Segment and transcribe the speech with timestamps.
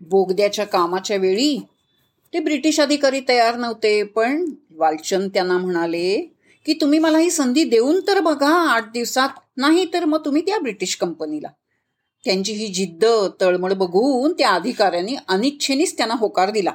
[0.00, 1.60] बोगद्याच्या कामाच्या वेळी
[2.32, 4.44] ते ब्रिटिश अधिकारी तयार नव्हते पण
[4.76, 6.34] वालचंद त्यांना म्हणाले
[6.66, 10.58] की तुम्ही मला ही संधी देऊन तर बघा आठ दिवसात नाही तर मग तुम्ही त्या
[10.58, 11.48] ब्रिटिश कंपनीला.
[12.24, 13.04] त्यांची ही जिद्द
[13.40, 16.72] तळमळ बघून त्या अधिकाऱ्यांनी अनिच्छेनेच त्यांना होकार दिला.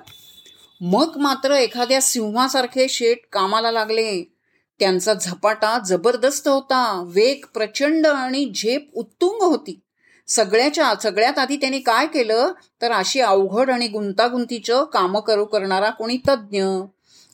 [0.81, 4.33] मग मात्र एखाद्या सिंहासारखे शेट कामाला लागले.
[4.79, 7.03] त्यांचा झपाटा जबरदस्त होता.
[7.07, 9.79] वेग प्रचंड आणि झेप उत्तुंग होती.
[10.27, 12.51] सगळ्याच्या सगळ्यात आधी त्यांनी काय केलं?
[12.81, 16.63] तर अशी अवघड आणि गुंतागुंतीचं कामं करू करणारा कोणी तज्ज्ञ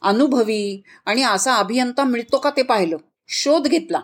[0.02, 2.98] अनुभवी आणि असा अभियंता मिळतो का ते पाहिलं?
[3.28, 4.02] शोध घेतला.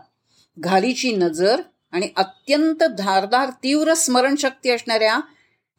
[0.59, 1.61] घालीची नजर
[1.91, 5.19] आणि अत्यंत धारदार तीव्र स्मरणशक्ती असणाऱ्या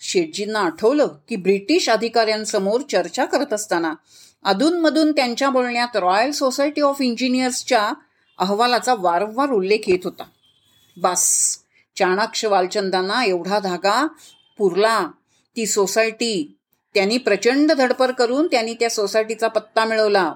[0.01, 3.95] शेटजींना आठवलं की ब्रिटिश अधिकाऱ्यांसमोर चर्चा करत असताना
[4.45, 7.93] अधूनमधून त्यांच्या बोलण्यात रॉयल सोसायटी ऑफ इंजिनियर्सच्या
[8.39, 10.23] अहवालाचा वारंवार उल्लेख येत होता.
[10.97, 11.59] बस.
[11.99, 14.07] चाणाक्ष वालचंदांना एवढा धागा
[14.59, 15.11] पुरला.
[15.57, 16.57] ती सोसायटी
[16.95, 20.33] त्यांनी प्रचंड धडपड करून त्यांनी त्या सोसायटीचा पत्ता मिळवला.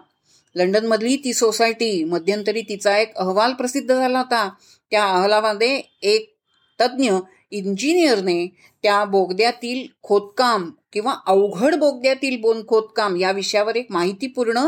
[0.54, 4.50] लंडनमधली ती सोसायटी मध्यंतरी तिचा एक अहवाल प्रसिद्ध झाला होता.
[4.90, 6.34] त्या अहवालामध्ये एक
[6.80, 7.12] तज्ज्ञ
[7.50, 8.46] इंजिनियरने
[8.82, 14.58] त्या बोगद्यातील खोदकाम किंवा अवघड बोगद्यातील बोन खोदकाम या विषयावर एक माहितीपूर्ण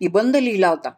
[0.00, 0.90] निबंध लिहिला होता.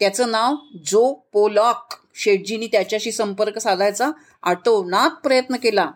[0.00, 0.54] त्याचं नाव
[0.86, 4.10] जो पोलॉक शेटजीनी त्याच्याशी संपर्क साधायचा
[4.42, 5.90] आटोनात प्रयत्न केला.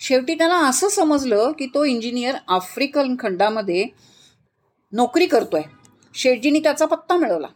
[0.00, 3.86] शेवटी त्याला असं समजलं की तो इंजिनियर आफ्रिकन खंडामध्ये
[4.92, 5.62] नोकरी करतोय.
[6.14, 7.46] शेटजीनी त्याचा पत्ता मिळवला.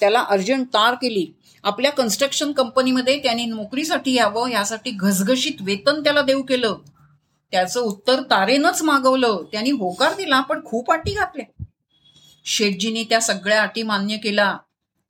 [0.00, 1.26] त्याला अर्जंट तार केली.
[1.64, 6.76] आपल्या कन्स्ट्रक्शन कंपनीमध्ये त्यांनी नोकरीसाठी यावं यासाठी घसघशीत वेतन त्याला देऊ केलं.
[7.50, 9.44] त्याचं उत्तर तारेनच मागवलं.
[9.52, 11.64] त्यांनी होकार दिला पण खूप अटी घातल्या.
[12.44, 14.58] शेटजीनी त्या सगळ्या अटी मान्य केला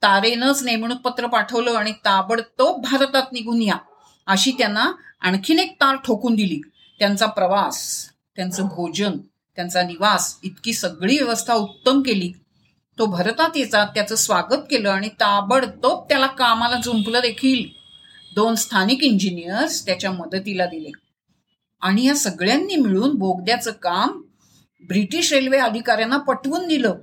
[0.03, 3.77] तारेनच नेमणूक पत्र पाठवलं आणि ताबडतोब भारतात निघून या
[4.27, 6.61] अशी त्यांना आणखीन एक तार ठोकून दिली.
[6.99, 9.13] त्यांचा प्रवास त्यांचं भोजन
[9.57, 12.33] त्यांचा निवास इतकी सगळी व्यवस्था उत्तम केली.
[12.99, 17.65] तो भरतात येतात त्याचं स्वागत केलं आणि ताबडतोब त्याला कामाला जुंपलं देखील.
[18.35, 20.91] दोन स्थानिक इंजिनियर्स त्याच्या मदतीला दिले.
[21.81, 24.23] आणि या सगळ्यांनी मिळून बोगद्याचं काम
[24.89, 26.95] ब्रिटिश रेल्वे अधिकाऱ्यांना पटवून दिलं.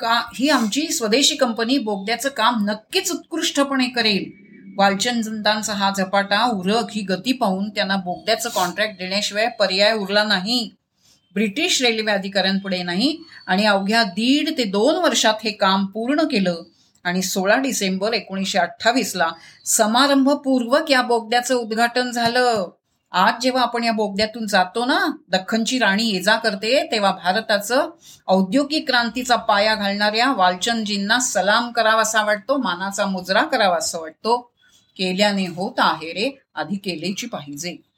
[0.00, 4.30] का ही आमची स्वदेशी कंपनी बोगद्याचं काम नक्कीच उत्कृष्टपणे करेल.
[4.78, 10.68] वालचंदांचा हा झपाटा उरक ही गती पाहून त्यांना बोगद्याचं कॉन्ट्रॅक्ट देण्याशिवाय पर्याय उरला नाही.
[11.34, 13.16] ब्रिटिश रेल्वे अधिकाऱ्यांपुढे नाही
[13.46, 16.62] आणि अवघ्या दीड ते दोन वर्षात हे काम पूर्ण केलं
[17.04, 19.30] आणि सोळा डिसेंबर एकोणीसशे अठ्ठावीसला
[19.64, 22.68] समारंभपूर्वक या बोगद्याचं उद्घाटन झालं.
[23.12, 24.98] आज जेव्हा आपण या बोगद्यातून जातो ना
[25.28, 27.90] दख्खनची राणी ये जा करते तेव्हा भारताचं
[28.26, 34.38] औद्योगिक क्रांतीचा पाया घालणाऱ्या वालचंदजींना सलाम करावा असा वाटतो मानाचा मुजरा करावा असं वाटतो.
[34.96, 37.89] केल्याने होत आहे रे आधी केलेची पाहिजे.